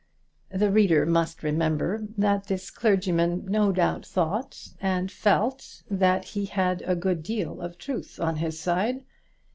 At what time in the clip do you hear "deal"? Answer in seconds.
7.21-7.61